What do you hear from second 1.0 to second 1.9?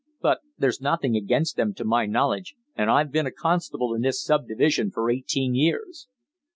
against them, to